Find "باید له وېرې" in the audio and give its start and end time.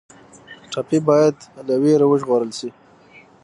1.07-2.05